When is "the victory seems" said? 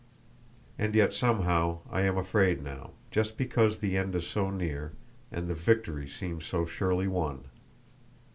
5.47-6.43